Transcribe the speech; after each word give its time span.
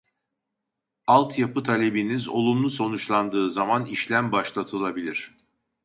Alt 1.07 1.39
yapı 1.39 1.63
talebiniz 1.63 2.27
olumlu 2.27 2.69
sonuçlandığı 2.69 3.51
zaman 3.51 3.85
işlem 3.85 4.31
başlatılabilir 4.31 5.35